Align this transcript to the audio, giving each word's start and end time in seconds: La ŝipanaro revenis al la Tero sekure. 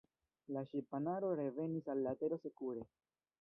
La 0.55 0.61
ŝipanaro 0.71 1.29
revenis 1.41 1.93
al 1.95 2.03
la 2.07 2.15
Tero 2.23 2.41
sekure. 2.47 2.89